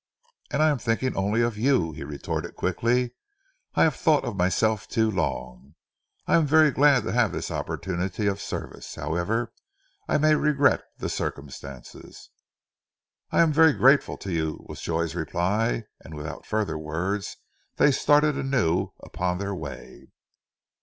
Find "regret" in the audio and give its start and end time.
10.33-10.81